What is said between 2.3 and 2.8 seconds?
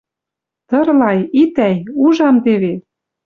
теве!»—